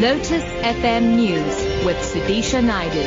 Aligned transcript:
Lotus 0.00 0.42
FM 0.42 1.16
News 1.16 1.84
with 1.84 1.98
Sudisha 1.98 2.64
Naidu. 2.64 3.02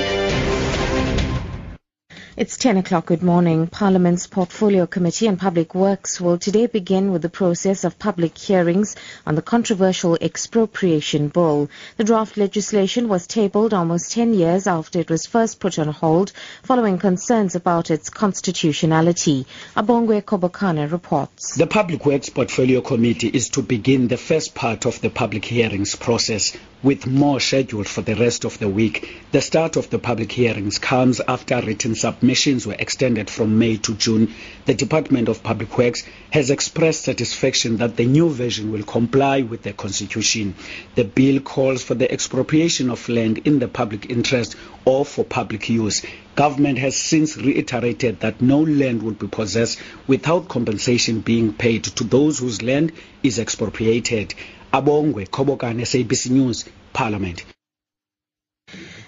It's 2.37 2.55
10 2.57 2.77
o'clock. 2.77 3.07
Good 3.07 3.23
morning. 3.23 3.65
Parliament's 3.65 4.27
Portfolio 4.27 4.85
Committee 4.85 5.27
on 5.27 5.37
Public 5.37 5.73
Works 5.73 6.21
will 6.21 6.37
today 6.37 6.67
begin 6.67 7.11
with 7.11 7.23
the 7.23 7.29
process 7.29 7.83
of 7.83 7.97
public 7.97 8.37
hearings 8.37 8.95
on 9.25 9.33
the 9.33 9.41
controversial 9.41 10.19
expropriation 10.21 11.29
bill. 11.29 11.67
The 11.97 12.03
draft 12.03 12.37
legislation 12.37 13.07
was 13.07 13.25
tabled 13.25 13.73
almost 13.73 14.11
10 14.11 14.35
years 14.35 14.67
after 14.67 14.99
it 14.99 15.09
was 15.09 15.25
first 15.25 15.59
put 15.59 15.79
on 15.79 15.87
hold 15.87 16.31
following 16.61 16.99
concerns 16.99 17.55
about 17.55 17.89
its 17.89 18.11
constitutionality. 18.11 19.47
Abongwe 19.75 20.21
Kobokana 20.21 20.91
reports. 20.91 21.55
The 21.55 21.65
Public 21.65 22.05
Works 22.05 22.29
Portfolio 22.29 22.81
Committee 22.81 23.29
is 23.29 23.49
to 23.49 23.63
begin 23.63 24.09
the 24.09 24.17
first 24.17 24.53
part 24.53 24.85
of 24.85 25.01
the 25.01 25.09
public 25.09 25.43
hearings 25.45 25.95
process 25.95 26.55
with 26.83 27.07
more 27.07 27.39
scheduled 27.39 27.87
for 27.87 28.01
the 28.01 28.15
rest 28.15 28.43
of 28.43 28.59
the 28.59 28.67
week. 28.67 29.09
The 29.31 29.41
start 29.41 29.77
of 29.77 29.89
the 29.89 29.99
public 29.99 30.31
hearings 30.33 30.77
comes 30.77 31.21
after 31.25 31.61
written 31.61 31.95
submissions 31.95 32.67
were 32.67 32.75
extended 32.77 33.29
from 33.29 33.57
May 33.57 33.77
to 33.77 33.95
June. 33.95 34.33
The 34.65 34.73
Department 34.73 35.29
of 35.29 35.41
Public 35.41 35.77
Works 35.77 36.03
has 36.31 36.49
expressed 36.49 37.03
satisfaction 37.03 37.77
that 37.77 37.95
the 37.95 38.05
new 38.05 38.29
version 38.29 38.71
will 38.71 38.83
comply 38.83 39.41
with 39.41 39.63
the 39.63 39.71
Constitution. 39.71 40.55
The 40.95 41.05
bill 41.05 41.39
calls 41.39 41.81
for 41.81 41.95
the 41.95 42.11
expropriation 42.11 42.89
of 42.89 43.07
land 43.07 43.39
in 43.45 43.59
the 43.59 43.69
public 43.69 44.09
interest 44.09 44.55
or 44.83 45.05
for 45.05 45.23
public 45.23 45.69
use. 45.69 46.01
Government 46.35 46.79
has 46.79 46.97
since 46.97 47.37
reiterated 47.37 48.19
that 48.19 48.41
no 48.41 48.59
land 48.59 49.03
will 49.03 49.13
be 49.13 49.27
possessed 49.27 49.79
without 50.07 50.49
compensation 50.49 51.21
being 51.21 51.53
paid 51.53 51.83
to 51.83 52.03
those 52.03 52.39
whose 52.39 52.61
land 52.61 52.91
is 53.21 53.39
expropriated. 53.39 54.33
Abongwe 54.73 55.25
khobokane 55.25 55.85
SABC 55.85 56.25
News, 56.31 56.65
Parliament. 56.93 57.45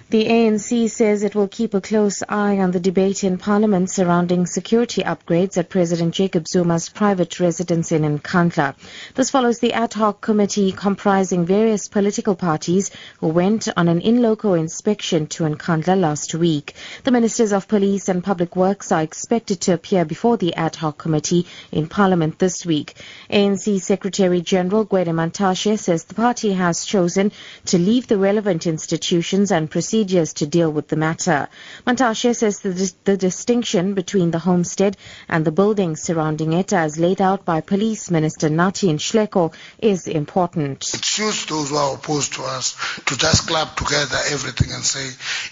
The 0.08 0.28
ANC 0.28 0.88
says 0.92 1.23
it 1.23 1.34
will 1.34 1.48
keep 1.48 1.73
a 1.73 1.81
close 1.81 2.22
eye 2.30 2.59
on 2.59 2.70
the 2.70 2.80
debate 2.80 3.23
in 3.23 3.39
Parliament 3.39 3.89
surrounding 3.89 4.45
security 4.45 5.02
upgrades 5.02 5.58
at 5.58 5.70
President 5.70 6.14
Jacob 6.14 6.48
Zuma's 6.48 6.89
private 6.89 7.39
residence 7.39 7.92
in 7.92 8.03
Nkandla. 8.20 8.76
This 9.16 9.31
follows 9.31 9.58
the 9.58 9.73
ad 9.73 9.95
hoc 9.95 10.22
committee 10.22 10.72
comprising 10.72 11.48
various 11.48 11.88
political 11.88 12.36
parties 12.36 12.92
who 13.20 13.30
went 13.30 13.67
on 13.76 13.88
an 13.88 14.00
in-loco 14.00 14.53
inspection 14.53 15.26
to 15.26 15.44
Nkandla 15.44 16.00
last 16.00 16.36
week. 16.36 16.76
The 17.03 17.09
Ministers 17.09 17.52
of 17.52 17.67
Police 17.67 18.08
and 18.08 18.23
Public 18.23 18.56
Works 18.56 18.92
are 18.92 19.02
expected 19.02 19.61
to 19.61 19.73
appear 19.73 20.06
before 20.06 20.38
the 20.38 20.53
ad 20.53 20.76
hoc 20.76 21.00
committee 21.00 21.48
in 21.72 21.88
Parliament 21.88 22.38
this 22.38 22.64
week. 22.64 22.94
ANC 23.31 23.81
Secretary 23.81 24.42
General 24.42 24.86
Gwede 24.86 25.08
Mantashe 25.08 25.80
says 25.80 26.03
the 26.03 26.14
party 26.14 26.53
has 26.53 26.86
chosen 26.86 27.31
to 27.66 27.80
leave 27.80 28.06
the 28.06 28.20
relevant 28.20 28.67
institutions 28.67 29.52
and 29.52 29.72
procedures 29.72 29.95
procedures 29.96 30.34
to 30.34 30.46
deal 30.46 30.70
with 30.70 30.90
the 30.90 30.96
matter. 30.98 31.48
Mantashe 31.88 32.36
says 32.36 32.60
the, 32.60 32.94
the 33.06 33.16
distinction 33.16 33.94
between 33.94 34.30
the 34.32 34.40
homestead 34.40 34.98
and 35.30 35.46
the 35.46 35.52
buildings 35.52 36.02
surrounding 36.02 36.52
it, 36.52 36.74
as 36.74 37.00
laid 37.00 37.22
out 37.22 37.46
by 37.46 37.62
Police 37.62 38.12
Minister 38.12 38.50
Nathi 38.50 38.94
Nhleko, 38.94 39.54
is 39.80 40.08
important. 40.08 40.84
It 40.94 41.06
suits 41.06 41.46
those 41.46 41.70
who 41.70 41.78
are 41.78 41.96
opposed 41.96 42.34
to 42.34 42.44
us 42.44 42.76
to 43.06 43.18
just 43.18 43.48
club 43.48 43.78
together 43.78 44.18
everything 44.32 44.73
and 44.73 44.84
say 44.84 45.08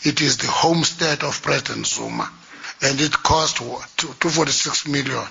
it 0.09 0.19
is 0.21 0.35
the 0.35 0.47
homestead 0.47 1.23
of 1.23 1.41
President 1.41 1.87
Zuma. 1.87 2.29
And 2.81 2.99
it 2.99 3.13
cost 3.13 3.57
246 3.57 4.87
million. 4.89 5.25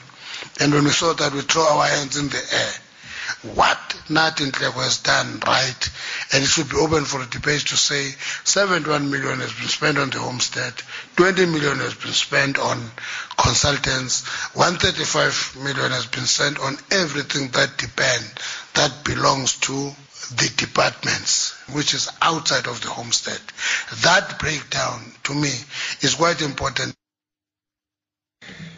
And 0.58 0.72
when 0.72 0.84
we 0.84 0.90
saw 0.90 1.12
that, 1.12 1.34
we 1.34 1.42
throw 1.42 1.64
our 1.64 1.86
hands 1.86 2.16
in 2.16 2.28
the 2.30 2.42
air 2.50 2.72
what 3.54 3.78
Nathi 4.08 4.50
Nhleko 4.50 4.82
has 4.82 4.98
done 4.98 5.40
right, 5.46 5.90
and 6.32 6.42
it 6.42 6.46
should 6.46 6.68
be 6.68 6.76
open 6.76 7.04
for 7.04 7.20
a 7.22 7.26
debate 7.26 7.60
to 7.62 7.76
say 7.76 8.10
71 8.44 9.10
million 9.10 9.40
has 9.40 9.52
been 9.52 9.68
spent 9.68 9.98
on 9.98 10.10
the 10.10 10.18
homestead, 10.18 10.72
20 11.16 11.46
million 11.46 11.78
has 11.78 11.94
been 11.94 12.12
spent 12.12 12.58
on 12.58 12.90
consultants, 13.36 14.26
135 14.54 15.56
million 15.62 15.90
has 15.90 16.06
been 16.06 16.24
spent 16.26 16.58
on 16.60 16.76
everything 16.90 17.48
that 17.52 17.76
depend, 17.78 18.24
that 18.74 19.04
belongs 19.04 19.58
to 19.58 19.90
the 20.36 20.52
departments, 20.56 21.52
which 21.72 21.94
is 21.94 22.08
outside 22.22 22.66
of 22.66 22.80
the 22.80 22.88
homestead. 22.88 23.40
That 24.02 24.38
breakdown, 24.38 25.12
to 25.24 25.34
me, 25.34 25.50
is 26.00 26.14
quite 26.14 26.40
important. 26.42 26.94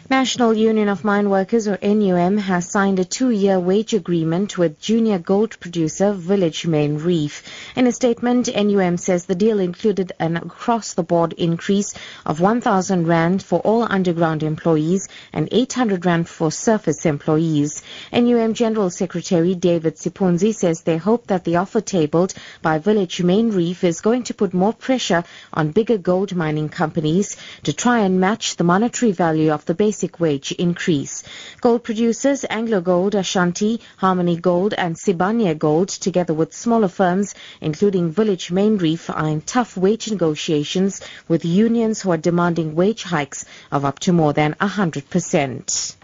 National 0.07 0.53
Union 0.53 0.87
of 0.87 1.03
Mine 1.03 1.31
Workers 1.31 1.67
or 1.67 1.79
NUM 1.81 2.37
has 2.37 2.69
signed 2.69 2.99
a 2.99 3.05
two-year 3.05 3.59
wage 3.59 3.95
agreement 3.95 4.55
with 4.55 4.79
junior 4.79 5.17
gold 5.17 5.59
producer 5.59 6.13
Village 6.13 6.67
Main 6.67 6.99
Reef. 6.99 7.41
In 7.75 7.87
a 7.87 7.91
statement, 7.91 8.47
NUM 8.55 8.97
says 8.97 9.25
the 9.25 9.33
deal 9.33 9.59
included 9.59 10.11
an 10.19 10.37
across-the-board 10.37 11.33
increase 11.33 11.95
of 12.23 12.39
1,000 12.39 13.07
rand 13.07 13.41
for 13.41 13.59
all 13.61 13.81
underground 13.81 14.43
employees 14.43 15.07
and 15.33 15.49
800 15.51 16.05
rand 16.05 16.29
for 16.29 16.51
surface 16.51 17.07
employees. 17.07 17.81
NUM 18.13 18.53
General 18.53 18.91
Secretary 18.91 19.55
David 19.55 19.95
Sipunzi 19.95 20.53
says 20.53 20.81
they 20.81 20.97
hope 20.97 21.25
that 21.27 21.45
the 21.45 21.55
offer 21.55 21.81
tabled 21.81 22.35
by 22.61 22.77
Village 22.77 23.23
Main 23.23 23.49
Reef 23.49 23.83
is 23.83 24.01
going 24.01 24.21
to 24.25 24.35
put 24.35 24.53
more 24.53 24.73
pressure 24.73 25.23
on 25.51 25.71
bigger 25.71 25.97
gold 25.97 26.35
mining 26.35 26.69
companies 26.69 27.37
to 27.63 27.73
try 27.73 28.01
and 28.01 28.19
match 28.19 28.55
the 28.57 28.63
monetary 28.63 29.11
value 29.11 29.51
of 29.51 29.65
the 29.65 29.73
base 29.73 29.94
basic 29.95 30.19
wage 30.19 30.51
increase. 30.51 31.23
Gold 31.61 31.81
producers 31.81 32.43
Anglo 32.49 32.81
Gold, 32.81 33.15
Ashanti, 33.15 33.79
Harmony 33.95 34.35
Gold 34.35 34.73
and 34.73 34.97
Sibanye 34.97 35.57
Gold, 35.57 35.87
together 35.87 36.33
with 36.33 36.53
smaller 36.53 36.89
firms, 36.89 37.33
including 37.61 38.11
Village 38.11 38.51
Main 38.51 38.77
Reef, 38.77 39.09
are 39.09 39.29
in 39.29 39.39
tough 39.39 39.77
wage 39.77 40.11
negotiations 40.11 40.99
with 41.29 41.45
unions 41.45 42.01
who 42.01 42.11
are 42.11 42.17
demanding 42.17 42.75
wage 42.75 43.03
hikes 43.03 43.45
of 43.71 43.85
up 43.85 43.99
to 43.99 44.11
more 44.11 44.33
than 44.33 44.53
100%. 44.55 45.95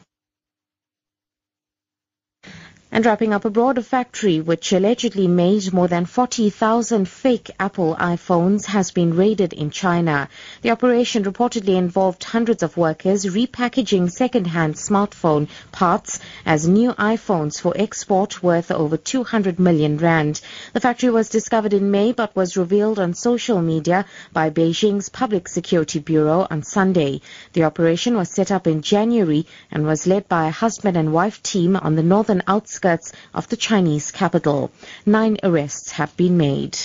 And 2.94 3.06
wrapping 3.06 3.34
up 3.34 3.46
abroad, 3.46 3.78
a 3.78 3.84
factory 3.84 4.42
which 4.42 4.74
allegedly 4.74 5.26
made 5.26 5.72
more 5.72 5.88
than 5.88 6.06
40,000 6.06 7.08
fake 7.08 7.50
Apple 7.58 7.96
iPhones 7.96 8.66
has 8.66 8.92
been 8.92 9.16
raided 9.16 9.54
in 9.54 9.70
China. 9.70 10.28
The 10.62 10.72
operation 10.72 11.24
reportedly 11.24 11.78
involved 11.78 12.22
hundreds 12.22 12.64
of 12.64 12.76
workers 12.76 13.24
repackaging 13.24 14.12
second-hand 14.12 14.76
smartphone 14.76 15.48
parts 15.72 16.20
as 16.46 16.68
new 16.68 16.92
iPhones 16.92 17.62
for 17.62 17.74
export 17.78 18.44
worth 18.44 18.72
over 18.72 18.98
200 18.98 19.58
million 19.58 19.98
rand. 19.98 20.42
The 20.74 20.82
factory 20.82 21.12
was 21.12 21.30
discovered 21.30 21.72
in 21.72 21.92
May 21.92 22.12
but 22.12 22.36
was 22.36 22.58
revealed 22.58 23.00
on 23.00 23.14
social 23.14 23.62
media 23.62 24.06
by 24.34 24.50
Beijing's 24.50 25.08
Public 25.08 25.48
Security 25.48 26.00
Bureau 26.00 26.46
on 26.52 26.62
Sunday. 26.62 27.22
The 27.54 27.64
operation 27.64 28.18
was 28.18 28.30
set 28.30 28.52
up 28.52 28.68
in 28.68 28.82
January 28.82 29.48
and 29.72 29.86
was 29.86 30.08
led 30.08 30.28
by 30.28 30.50
a 30.50 30.52
husband 30.52 30.98
and 30.98 31.14
wife 31.14 31.42
team 31.42 31.78
on 31.78 31.96
the 31.96 32.04
northern 32.04 32.44
outskirts 32.48 32.81
outskirts 32.86 33.14
of 33.34 33.48
the 33.50 33.58
Chinese 33.58 34.12
capital. 34.12 34.72
Nine 35.06 35.38
arrests 35.44 35.92
have 35.92 36.16
been 36.18 36.38
made. 36.38 36.78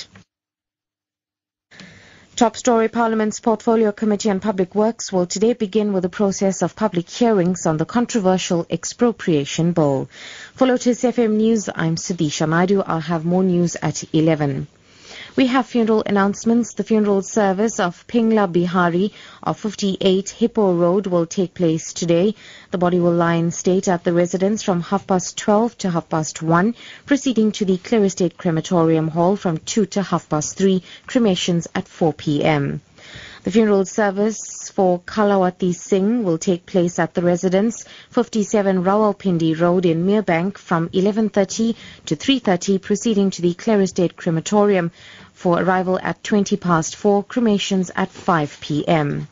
Top 2.36 2.54
story 2.54 2.88
Parliament's 2.88 3.40
Portfolio 3.40 3.92
Committee 3.92 4.28
on 4.28 4.40
Public 4.40 4.74
Works 4.74 5.10
will 5.10 5.26
today 5.26 5.54
begin 5.54 5.94
with 5.94 6.02
the 6.02 6.10
process 6.10 6.60
of 6.60 6.76
public 6.76 7.08
hearings 7.08 7.64
on 7.64 7.78
the 7.78 7.86
controversial 7.86 8.66
expropriation 8.68 9.72
bill. 9.72 10.10
For 10.54 10.66
Lotus 10.66 11.02
FM 11.02 11.36
News, 11.36 11.70
I'm 11.74 11.96
Sudisha 11.96 12.46
Naidu. 12.46 12.82
I'll 12.82 13.00
have 13.00 13.24
more 13.24 13.42
news 13.42 13.76
at 13.80 14.04
11. 14.12 14.66
We 15.36 15.48
have 15.48 15.66
funeral 15.66 16.02
announcements. 16.06 16.72
The 16.72 16.82
funeral 16.82 17.20
service 17.20 17.78
of 17.78 18.06
Pingla 18.06 18.50
Bihari 18.50 19.12
of 19.42 19.58
58 19.58 20.30
Hippo 20.30 20.72
Road 20.72 21.06
will 21.08 21.26
take 21.26 21.52
place 21.52 21.92
today. 21.92 22.34
The 22.70 22.78
body 22.78 22.98
will 22.98 23.12
lie 23.12 23.34
in 23.34 23.50
state 23.50 23.86
at 23.86 24.02
the 24.02 24.14
residence 24.14 24.62
from 24.62 24.80
half 24.80 25.06
past 25.06 25.36
12 25.36 25.76
to 25.76 25.90
half 25.90 26.08
past 26.08 26.40
1, 26.40 26.74
proceeding 27.04 27.52
to 27.52 27.66
the 27.66 27.76
Clare 27.76 28.04
Estate 28.04 28.38
Crematorium 28.38 29.08
Hall 29.08 29.36
from 29.36 29.58
2 29.58 29.84
to 29.84 30.02
half 30.04 30.26
past 30.30 30.56
3, 30.56 30.82
cremations 31.06 31.68
at 31.74 31.86
4 31.86 32.14
p.m. 32.14 32.80
The 33.46 33.52
funeral 33.52 33.84
service 33.84 34.70
for 34.70 34.98
Kalawati 34.98 35.72
Singh 35.72 36.24
will 36.24 36.36
take 36.36 36.66
place 36.66 36.98
at 36.98 37.14
the 37.14 37.22
residence 37.22 37.84
57 38.10 38.82
Rawalpindi 38.82 39.60
Road 39.60 39.86
in 39.86 40.04
Merebank 40.04 40.58
from 40.58 40.88
11.30 40.88 41.76
to 42.06 42.16
3.30 42.16 42.82
proceeding 42.82 43.30
to 43.30 43.42
the 43.42 43.54
Clare 43.54 43.82
Estate 43.82 44.16
Crematorium 44.16 44.90
for 45.32 45.62
arrival 45.62 45.96
at 46.02 46.24
20 46.24 46.56
past 46.56 46.96
4, 46.96 47.22
cremations 47.22 47.92
at 47.94 48.10
5 48.10 48.58
p.m 48.60 49.28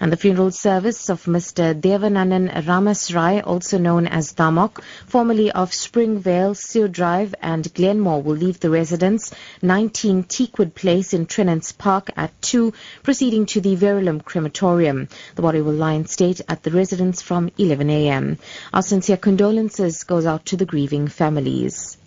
and 0.00 0.10
the 0.10 0.16
funeral 0.16 0.50
service 0.50 1.10
of 1.10 1.24
Mr. 1.26 1.78
Devananan 1.78 2.50
Ramasrai, 2.64 3.46
also 3.46 3.76
known 3.76 4.06
as 4.06 4.32
Damok, 4.32 4.82
formerly 5.06 5.52
of 5.52 5.74
Springvale, 5.74 6.54
Seal 6.54 6.88
Drive 6.88 7.34
and 7.42 7.72
Glenmore, 7.74 8.22
will 8.22 8.34
leave 8.34 8.58
the 8.60 8.70
residence 8.70 9.32
19 9.60 10.24
Teakwood 10.24 10.74
Place 10.74 11.12
in 11.12 11.26
Trenance 11.26 11.76
Park 11.76 12.10
at 12.16 12.32
2, 12.40 12.72
proceeding 13.02 13.44
to 13.44 13.60
the 13.60 13.76
Verulam 13.76 14.24
Crematorium. 14.24 15.08
The 15.34 15.42
body 15.42 15.60
will 15.60 15.74
lie 15.74 15.92
in 15.92 16.06
state 16.06 16.40
at 16.48 16.62
the 16.62 16.70
residence 16.70 17.20
from 17.20 17.50
11 17.58 17.90
a.m. 17.90 18.38
Our 18.72 18.82
sincere 18.82 19.18
condolences 19.18 20.04
goes 20.04 20.24
out 20.24 20.46
to 20.46 20.56
the 20.56 20.64
grieving 20.64 21.08
families. 21.08 21.98